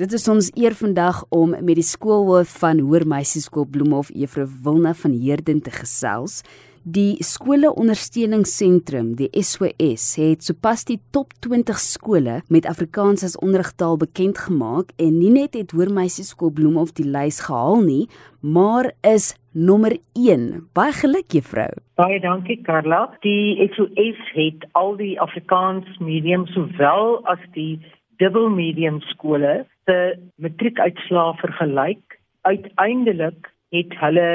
Dit 0.00 0.14
is 0.16 0.22
ons 0.32 0.46
eer 0.56 0.72
vandag 0.72 1.18
om 1.28 1.50
met 1.52 1.76
die 1.76 1.84
skoolhoof 1.84 2.48
van 2.62 2.78
Hoër 2.80 3.04
Meisieskool 3.04 3.66
Bloemhof, 3.68 4.08
Juffrou 4.16 4.46
Wilna 4.64 4.94
van 4.96 5.12
Heerden 5.12 5.58
te 5.60 5.72
gesels. 5.74 6.38
Die 6.88 7.20
skole 7.20 7.68
ondersteuningsentrum, 7.68 9.10
die 9.18 9.28
SOS, 9.36 10.06
het 10.16 10.46
sopas 10.46 10.86
die 10.88 10.96
top 11.12 11.34
20 11.44 11.82
skole 11.84 12.38
met 12.48 12.68
Afrikaans 12.70 13.26
as 13.28 13.36
onderrigtaal 13.44 13.98
bekend 14.00 14.40
gemaak 14.40 14.94
en 14.96 15.18
nie 15.18 15.34
net 15.34 15.58
het 15.58 15.74
Hoër 15.76 15.92
Meisieskool 15.92 16.54
Bloemhof 16.56 16.94
die 16.96 17.04
lys 17.04 17.42
gehaal 17.44 17.84
nie, 17.84 18.06
maar 18.40 18.94
is 19.04 19.34
nommer 19.52 19.98
1. 20.16 20.46
Baie 20.72 20.94
geluk 20.96 21.36
juffrou. 21.36 21.68
Baie 22.00 22.22
dankie 22.24 22.56
Karla. 22.64 23.02
Die 23.20 23.68
SOS 23.76 24.32
het 24.32 24.64
al 24.72 24.96
die 24.96 25.18
Afrikaans 25.20 25.92
medium 26.00 26.48
sowel 26.54 27.18
as 27.28 27.44
die 27.52 27.74
dubbel 28.16 28.48
medium 28.48 29.02
skole 29.12 29.66
se 29.90 30.18
matriekuitslae 30.38 31.34
vergelyk. 31.42 32.18
Uiteindelik 32.46 33.50
het 33.74 33.94
hulle 33.98 34.28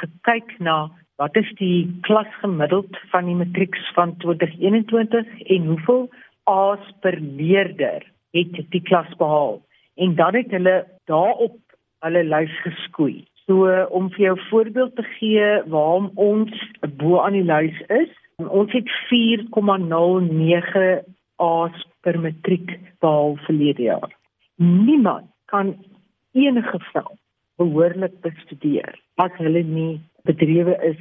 gekyk 0.00 0.58
na 0.58 0.90
wat 1.20 1.36
is 1.36 1.50
die 1.58 1.90
klas 2.06 2.30
gemiddeld 2.40 2.96
van 3.12 3.26
die 3.28 3.36
matrieks 3.36 3.90
van 3.96 4.16
2021 4.22 5.26
en 5.56 5.66
hoeveel 5.72 6.06
A's 6.50 6.86
per 7.04 7.18
leerder 7.20 8.06
het 8.34 8.54
die 8.74 8.82
klas 8.82 9.10
behaal 9.18 9.60
en 10.00 10.14
dan 10.16 10.34
het 10.38 10.50
hulle 10.54 10.76
daarop 11.10 11.58
hulle 12.06 12.22
lys 12.24 12.54
geskoei. 12.64 13.26
So 13.44 13.68
om 13.90 14.08
vir 14.14 14.24
jou 14.30 14.36
voorbeeld 14.48 14.94
te 14.96 15.04
gee 15.18 15.48
waarom 15.74 16.10
ons 16.14 16.54
bo 17.02 17.20
aan 17.20 17.36
die 17.36 17.44
lys 17.44 17.76
is, 17.90 18.12
ons 18.40 18.72
het 18.72 18.88
4,09 19.10 21.04
A's 21.40 21.84
per 22.00 22.16
matriek 22.20 22.78
behaal 23.04 23.36
verlede 23.44 23.82
jaar. 23.90 24.19
Niemand 24.62 25.30
kan 25.44 25.84
enige 26.32 26.78
veld 26.92 27.18
behoorlik 27.56 28.20
bestudeer 28.20 28.98
as 29.14 29.32
hulle 29.40 29.62
nie 29.64 30.00
bedrywe 30.28 30.74
is 30.84 31.00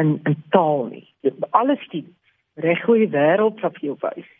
in 0.00 0.20
in 0.24 0.36
taal 0.54 0.86
nie. 0.88 1.04
Alle 1.50 1.76
studies 1.82 2.64
reg 2.64 2.88
oor 2.88 2.96
die 3.02 3.10
wêreld 3.12 3.60
sal 3.60 3.76
jou 3.84 3.96
wys 4.04 4.30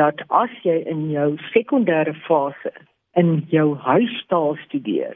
dat 0.00 0.24
as 0.40 0.56
jy 0.66 0.74
in 0.90 1.04
jou 1.12 1.28
sekondêre 1.52 2.16
fase 2.26 2.72
in 3.14 3.30
jou 3.54 3.76
huistaal 3.86 4.58
studeer, 4.64 5.14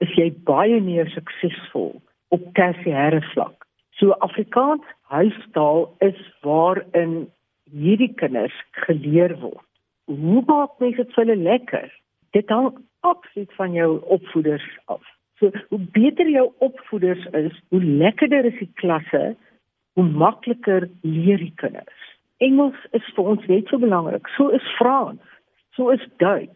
is 0.00 0.16
jy 0.16 0.30
baie 0.48 0.80
meer 0.80 1.12
suksesvol 1.12 1.92
op 2.32 2.48
tersiêre 2.56 3.20
vlak. 3.34 3.68
So 4.00 4.16
Afrikaans 4.24 4.88
huistaal 5.12 5.84
is 6.00 6.16
waarin 6.40 7.28
hierdie 7.76 8.14
kinders 8.16 8.56
geleer 8.88 9.36
word. 9.44 9.64
Hoe 10.08 10.42
maak 10.48 10.80
mens 10.80 10.96
dit 10.96 11.12
vir 11.12 11.24
hulle 11.26 11.40
lekker? 11.44 11.92
Dit 12.36 12.48
hang 12.52 12.74
absoluut 13.00 13.52
van 13.56 13.72
jou 13.72 13.90
opvoeders 14.12 14.66
af. 14.84 15.04
So 15.38 15.50
hoe 15.68 15.80
beter 15.92 16.28
jou 16.28 16.50
opvoeders 16.58 17.24
is, 17.24 17.62
hoe 17.68 17.84
lekkerder 17.84 18.44
is 18.44 18.58
die 18.58 18.70
klasse, 18.74 19.36
hoe 19.92 20.04
makliker 20.04 20.88
leer 21.00 21.40
die 21.40 21.52
kinders. 21.56 22.02
Engels 22.44 22.76
is 22.96 23.04
vir 23.16 23.30
ons 23.32 23.46
net 23.48 23.68
so 23.72 23.80
belangrik. 23.80 24.28
So 24.36 24.48
is 24.52 24.64
Frans, 24.76 25.22
so 25.76 25.88
is 25.94 26.04
Duits. 26.20 26.52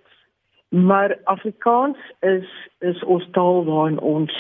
Maar 0.69 1.17
Afrikaans 1.33 2.00
is 2.20 2.48
is 2.78 3.00
ons 3.05 3.25
taal 3.37 3.65
waarin 3.65 3.98
ons 3.98 4.34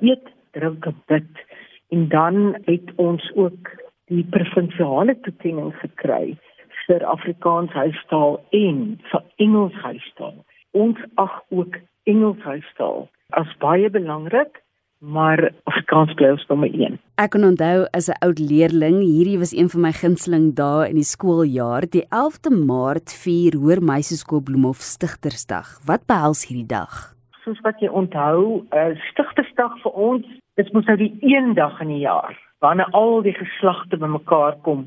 eet, 0.00 0.32
drink 0.56 0.88
en 0.88 0.96
bid. 1.12 1.44
En 1.92 2.08
dan 2.08 2.56
het 2.64 2.94
ons 2.96 3.28
ook 3.34 3.68
die 4.12 4.24
provinsiale 4.30 5.18
toekenning 5.20 5.74
gekry 5.84 6.38
vir 6.86 7.04
Afrikaans 7.06 7.72
huistaal 7.76 8.40
en 8.50 8.80
vir 9.10 9.22
Engels 9.44 9.76
huistaal. 9.84 10.40
Ons 10.72 10.98
ag 11.20 11.40
ook 11.52 11.76
Engels 12.08 12.40
huistaal 12.42 13.08
as 13.36 13.48
baie 13.60 13.88
belangrik, 13.92 14.60
maar 15.02 15.40
Afrikaans 15.68 16.14
bly 16.16 16.30
ons 16.34 16.44
nommer 16.48 16.70
1. 16.72 16.98
Ek 17.20 17.32
kan 17.34 17.44
onthou 17.44 17.86
as 17.92 18.08
'n 18.08 18.18
oud 18.24 18.38
leerling, 18.38 19.00
hierdie 19.02 19.38
was 19.38 19.52
een 19.52 19.68
van 19.68 19.80
my 19.80 19.92
gunsteling 19.92 20.54
dae 20.54 20.88
in 20.88 20.96
die 20.96 21.10
skooljaar, 21.14 21.84
die 21.90 22.06
11de 22.08 22.50
Maart 22.50 23.12
vier 23.24 23.52
Hoër 23.56 23.82
Meisieskool 23.82 24.42
Bloemhof 24.42 24.80
Stigtersdag. 24.80 25.80
Wat 25.86 26.06
behels 26.06 26.46
hierdie 26.48 26.68
dag? 26.68 27.14
Soos 27.44 27.60
wat 27.60 27.80
jy 27.80 27.88
onthou, 27.88 28.64
uh, 28.72 28.94
Stigtersdag 29.10 29.76
vir 29.82 29.92
ons 29.92 30.26
is 30.56 30.70
mos 30.72 30.86
nou 30.86 30.96
die 30.96 31.16
een 31.20 31.54
dag 31.54 31.80
in 31.80 31.88
die 31.88 32.04
jaar 32.04 32.36
wanneer 32.62 32.90
al 32.92 33.22
die 33.22 33.34
geslagte 33.34 33.96
bymekaar 33.98 34.56
kom 34.62 34.86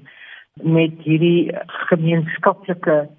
met 0.63 0.93
hierdie 1.03 1.51
gemeenskaplike 1.89 3.09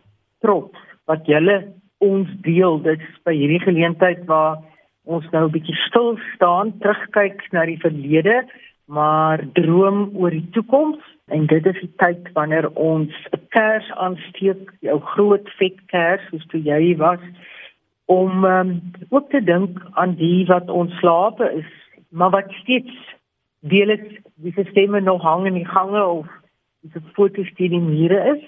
trots 0.40 0.78
wat 1.10 1.26
julle 1.28 1.58
ons 2.06 2.30
deel. 2.46 2.78
Dit 2.84 3.02
is 3.02 3.18
by 3.26 3.34
hierdie 3.36 3.62
geleentheid 3.64 4.24
waar 4.30 4.62
ons 5.06 5.26
nou 5.32 5.46
'n 5.46 5.54
bietjie 5.54 5.76
stil 5.86 6.16
staan, 6.34 6.72
terugkyk 6.82 7.42
na 7.52 7.66
die 7.66 7.80
verlede, 7.82 8.44
maar 8.86 9.42
droom 9.54 10.10
oor 10.14 10.30
die 10.30 10.48
toekoms 10.54 11.02
en 11.26 11.46
dit 11.46 11.66
is 11.66 11.80
die 11.80 11.92
tyd 11.98 12.28
wanneer 12.34 12.70
ons 12.74 13.12
'n 13.32 13.40
kers 13.50 13.90
aansteek, 13.90 14.72
jou 14.80 14.98
groot 15.00 15.48
vet 15.58 15.78
kers 15.86 16.22
soos 16.30 16.46
toe 16.46 16.60
jy 16.62 16.96
was 16.96 17.22
om 18.06 18.44
um, 18.44 18.80
ook 19.10 19.30
te 19.30 19.42
dink 19.42 19.78
aan 19.94 20.14
die 20.14 20.46
wat 20.46 20.70
ons 20.70 20.94
slape 20.98 21.52
is, 21.58 21.70
maar 22.10 22.30
wat 22.30 22.52
steeds 22.62 22.94
deel 23.60 23.88
het 23.88 24.06
die 24.34 24.54
stemme 24.70 25.00
nog 25.00 25.22
hang 25.22 25.46
in 25.46 25.54
die 25.54 25.66
gange 25.66 26.04
of 26.06 26.26
die 26.80 27.02
foto's 27.12 27.50
die 27.58 27.68
die 27.68 27.82
mure 27.82 28.20
is 28.36 28.42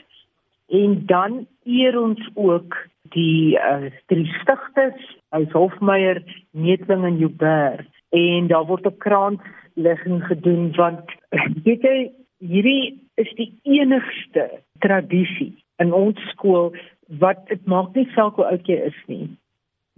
en 0.69 1.07
dan 1.07 1.47
eer 1.65 2.01
ons 2.01 2.31
ook 2.35 2.77
die 3.15 3.57
uh, 3.57 3.89
drie 4.07 4.27
stigters, 4.41 5.17
Huis 5.29 5.53
Hofmeyer, 5.53 6.23
Netling 6.51 7.05
en 7.05 7.19
Joubert 7.19 7.89
en 8.09 8.47
daar 8.49 8.67
word 8.67 8.87
'n 8.87 8.97
kranslegging 8.99 10.25
gedoen 10.25 10.73
want 10.77 11.05
weet 11.65 11.83
jy 11.83 12.11
hierdie 12.39 13.09
is 13.15 13.31
die 13.37 13.53
enigste 13.63 14.51
tradisie 14.79 15.53
in 15.77 15.93
ons 15.93 16.19
skool 16.33 16.73
wat 17.19 17.47
dit 17.49 17.67
maak 17.67 17.95
nie 17.95 18.09
saak 18.15 18.37
hoe 18.37 18.45
oud 18.45 18.67
jy 18.69 18.79
is 18.91 18.99
nie. 19.07 19.29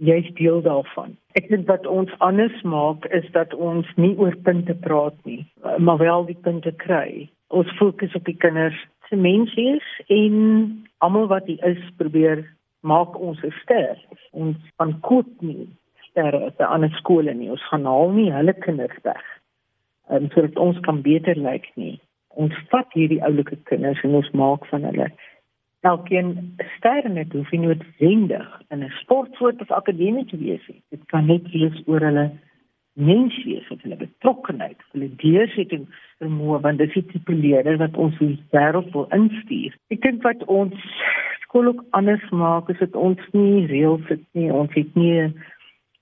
Jy's 0.01 0.29
deel 0.33 0.61
daarvan. 0.65 1.17
Ek 1.37 1.49
dink 1.49 1.67
wat 1.67 1.85
ons 1.85 2.11
anders 2.25 2.61
maak 2.65 3.05
is 3.05 3.27
dat 3.35 3.53
ons 3.53 3.85
nie 3.95 4.15
oor 4.17 4.35
punte 4.47 4.73
praat 4.73 5.17
nie, 5.25 5.45
maar 5.77 5.97
wel 5.97 6.25
die 6.25 6.39
punte 6.41 6.71
kry. 6.71 7.29
Ons 7.47 7.69
fokus 7.77 8.15
op 8.15 8.25
die 8.25 8.37
kinders 8.37 8.79
se 9.11 9.19
menswees 9.19 9.87
en 10.07 10.35
almal 11.03 11.27
wat 11.27 11.49
hier 11.51 11.63
is 11.67 11.83
probeer 11.99 12.45
maak 12.79 13.19
ons 13.19 13.43
'n 13.43 13.53
ster. 13.61 13.97
Ons 14.31 14.57
van 14.79 14.99
koop 14.99 15.27
nie 15.41 15.67
sterre 16.07 16.53
by 16.57 16.63
ander 16.63 16.93
skole 17.01 17.33
nie. 17.33 17.51
Ons 17.51 17.67
gaan 17.69 17.85
haal 17.85 18.11
nie 18.11 18.31
hulle 18.31 18.53
kinders 18.53 19.01
weg. 19.03 19.25
En 20.09 20.29
sodat 20.33 20.57
ons 20.57 20.79
kan 20.79 21.01
beter 21.01 21.35
lyk 21.35 21.67
nie. 21.75 21.99
Ons 22.27 22.55
vat 22.71 22.87
hierdie 22.93 23.23
oulike 23.23 23.57
kinders 23.63 24.03
en 24.03 24.15
ons 24.15 24.31
maak 24.31 24.65
van 24.71 24.83
hulle 24.83 25.11
elkeen 25.81 26.55
ster 26.77 27.09
net 27.09 27.33
hoef 27.33 27.51
nie 27.51 27.65
noodwendig 27.65 28.47
in 28.69 28.83
'n 28.83 28.93
sportsoort 29.01 29.61
of 29.61 29.71
akademie 29.71 30.25
te 30.25 30.37
wees 30.37 30.67
nie. 30.67 30.81
Dit 30.89 31.05
kan 31.05 31.25
net 31.25 31.51
wees 31.51 31.83
oor 31.85 31.99
hulle 31.99 32.31
menswees 32.93 33.71
of 33.71 33.81
hulle 33.81 33.95
betrokkenheid, 33.95 34.77
hulle 34.91 35.09
deursetting 35.15 35.87
vermoë 36.21 36.61
want 36.65 36.81
dit 36.81 36.89
is 36.89 36.99
die 36.99 37.13
tipe 37.13 37.35
leier 37.35 37.77
wat 37.81 37.97
ons 37.97 38.17
die 38.21 38.37
wêreld 38.55 38.91
wil 38.95 39.07
instuur. 39.17 39.75
Ek 39.93 40.01
dink 40.05 40.23
wat 40.27 40.43
ons 40.51 40.77
skool 41.45 41.71
ook 41.73 41.83
anders 41.97 42.23
maak 42.43 42.69
is 42.73 42.79
dit 42.79 42.95
ons 42.95 43.21
nie 43.35 43.65
reëls 43.71 44.07
het 44.11 44.23
nie 44.37 44.49
ons 44.61 44.71
het 44.77 44.95
nie 44.95 45.13
'n 45.25 45.33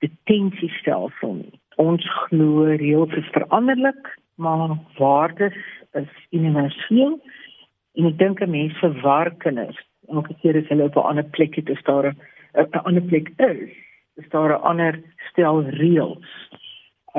detentiestelsel 0.03 1.33
nie. 1.41 1.59
Ons 1.77 2.05
glo 2.27 2.67
reëls 2.83 3.15
is 3.17 3.33
veranderlik 3.35 4.15
maar 4.37 4.77
waardes 4.97 5.59
is 5.93 6.11
universeel. 6.31 7.19
En 7.97 8.05
ek 8.05 8.17
dink 8.17 8.41
'n 8.41 8.51
mens 8.51 8.73
verwar 8.79 9.31
kinders. 9.43 9.79
Elke 10.07 10.33
keer 10.41 10.57
as 10.57 10.69
hulle 10.69 10.83
op 10.83 10.95
'n 10.95 11.09
ander 11.11 11.27
plek 11.35 11.55
het 11.55 11.69
is 11.69 11.83
daar 11.83 12.15
'n 12.55 12.83
ander 12.83 13.03
plek 13.03 13.31
is 13.37 13.69
is 14.17 14.29
daar 14.29 14.51
'n 14.51 14.63
ander 14.71 14.99
stel 15.31 15.63
reëls 15.63 16.29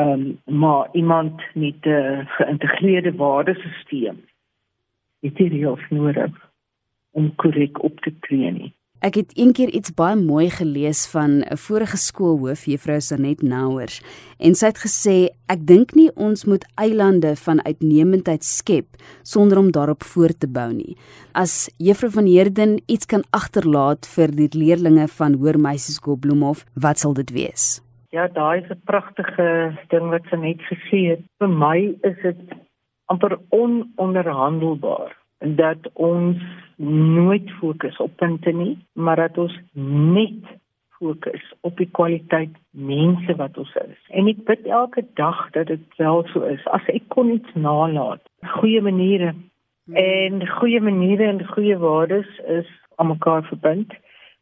um, 0.00 0.40
maar 0.44 0.88
iemand 0.92 1.42
met 1.54 1.80
'n 1.86 2.26
geïntegreerde 2.38 3.14
waardesisteem 3.14 4.18
het 5.20 5.36
die 5.36 5.48
reëls 5.48 5.86
nodig 5.88 6.32
om 7.10 7.34
korrek 7.34 7.82
op 7.82 8.00
te 8.00 8.12
tree 8.20 8.50
nie. 8.52 8.72
Ek 9.00 9.14
het 9.16 9.30
eendag 9.32 9.72
iets 9.72 9.94
baie 9.96 10.16
mooi 10.16 10.50
gelees 10.52 11.06
van 11.08 11.40
'n 11.40 11.56
vorige 11.56 11.96
skoolhoof, 11.96 12.64
juffrou 12.64 13.00
Sanet 13.00 13.42
Nouers, 13.42 14.02
en 14.38 14.54
sy 14.54 14.66
het 14.66 14.78
gesê 14.78 15.28
ek 15.48 15.66
dink 15.66 15.94
nie 15.94 16.10
ons 16.14 16.44
moet 16.44 16.64
eilande 16.74 17.36
van 17.36 17.64
uitnemendheid 17.64 18.44
skep 18.44 18.86
sonder 19.22 19.58
om 19.58 19.70
daarop 19.70 20.02
voort 20.02 20.40
te 20.40 20.48
bou 20.48 20.72
nie. 20.72 20.96
As 21.32 21.70
juffrou 21.78 22.10
van 22.10 22.26
Heerden 22.26 22.82
iets 22.86 23.06
kan 23.06 23.22
agterlaat 23.30 24.06
vir 24.06 24.30
die 24.30 24.48
leerdlinge 24.52 25.08
van 25.08 25.32
Hoër 25.32 25.58
Meisieskool 25.58 26.16
Bloemhof, 26.16 26.64
wat 26.74 26.98
sal 26.98 27.14
dit 27.14 27.30
wees? 27.30 27.80
Ja, 28.10 28.26
daai 28.26 28.62
is 28.62 28.70
'n 28.70 28.80
pragtige 28.84 29.78
ding 29.88 30.08
wat 30.10 30.24
sy 30.30 30.36
net 30.36 30.60
gesê 30.70 31.00
het. 31.10 31.22
Vir 31.38 31.48
my 31.48 31.94
is 32.02 32.16
dit 32.22 32.40
amper 33.06 33.38
ononderhandelbaar 33.48 35.14
dat 35.38 35.90
ons 35.94 36.36
nooit 37.18 37.50
fokus 37.50 37.96
op 37.96 38.16
punte 38.16 38.50
nie, 38.50 38.78
maar 38.92 39.16
dat 39.16 39.38
ons 39.38 39.58
net 40.12 40.42
fokus 40.98 41.54
op 41.60 41.76
die 41.76 41.88
kwaliteit 41.90 42.54
mense 42.70 43.36
wat 43.36 43.58
ons 43.58 43.74
is. 43.74 44.00
En 44.08 44.26
ek 44.26 44.44
bid 44.44 44.66
elke 44.66 45.06
dag 45.14 45.50
dat 45.50 45.66
dit 45.66 45.96
wel 45.96 46.26
so 46.32 46.42
is. 46.42 46.66
As 46.66 46.86
ek 46.86 47.08
kon 47.08 47.30
iets 47.30 47.54
nalat, 47.54 48.22
goeie 48.58 48.82
maniere 48.82 49.34
en 49.92 50.46
goeie 50.58 50.80
maniere 50.80 51.24
en 51.24 51.46
goeie 51.46 51.78
waardes 51.78 52.38
is 52.46 52.68
aan 52.96 53.14
mekaar 53.14 53.42
verbind. 53.42 53.92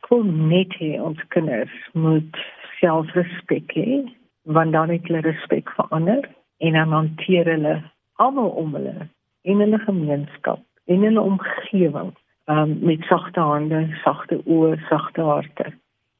Ek 0.00 0.08
wil 0.08 0.24
net 0.24 0.72
hê 0.80 0.96
ons 1.00 1.20
kinders 1.28 1.74
moet 1.92 2.36
selfrespek 2.80 3.74
hê, 3.76 4.02
want 4.42 4.72
dan 4.72 4.90
het 4.90 5.06
hulle 5.08 5.24
respek 5.26 5.70
vir 5.76 5.86
ander 5.90 6.28
en 6.58 6.72
dan 6.78 6.94
hanteer 6.94 7.50
hulle 7.52 7.76
almal 8.22 8.50
om 8.62 8.74
hulle 8.74 9.08
in 9.42 9.62
'n 9.62 9.78
gemeenskap, 9.78 10.62
in 10.84 11.04
'n 11.04 11.18
omgewing 11.18 12.12
um, 12.46 12.78
met 12.80 13.02
sagte 13.02 13.40
hande, 13.40 13.86
sagte 14.04 14.40
oë, 14.44 14.78
sagte 14.88 15.20
harte. 15.20 15.72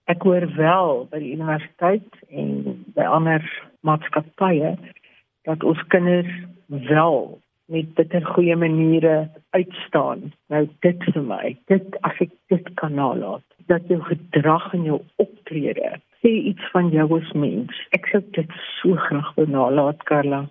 Ek 0.04 0.22
hoor 0.22 0.46
wel 0.56 1.06
by 1.10 1.18
die 1.18 1.34
universiteit 1.36 2.08
en 2.28 2.84
by 2.96 3.04
ander 3.04 3.44
maatskappye 3.80 4.76
dat 5.48 5.64
ons 5.64 5.82
kinders 5.92 6.32
wel 6.66 7.38
met 7.68 7.94
bitter 7.94 8.24
goeie 8.24 8.56
maniere 8.56 9.28
uitstaan. 9.50 10.32
Nou 10.48 10.68
dit 10.80 11.04
vir 11.12 11.22
my, 11.22 11.56
dit 11.68 11.96
as 12.08 12.20
ek 12.24 12.32
dit 12.52 12.70
kan 12.80 12.94
nalat, 12.96 13.44
dat 13.68 13.84
jou 13.88 14.00
gedrag 14.02 14.72
en 14.72 14.84
jou 14.88 15.00
optrede 15.16 15.98
sê 16.22 16.32
iets 16.50 16.70
van 16.72 16.90
jou 16.94 17.08
as 17.18 17.32
mens. 17.32 17.82
Ek 17.96 18.08
sou 18.12 18.22
dit 18.36 18.56
so 18.78 18.96
graag 19.08 19.34
wil 19.36 19.50
nalat, 19.54 20.02
Karla. 20.10 20.46